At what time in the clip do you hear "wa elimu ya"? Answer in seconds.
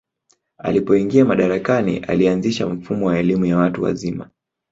3.05-3.57